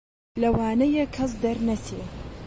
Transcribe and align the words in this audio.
لەوانەیە 0.41 1.05
کەس 1.15 1.31
دەرنەچێ 1.43 2.01